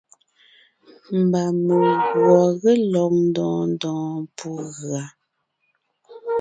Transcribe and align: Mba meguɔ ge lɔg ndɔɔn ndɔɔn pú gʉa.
Mba 1.19 1.41
meguɔ 1.65 2.39
ge 2.61 2.73
lɔg 2.91 3.11
ndɔɔn 3.27 3.63
ndɔɔn 3.73 4.15
pú 4.37 4.49
gʉa. 4.75 5.03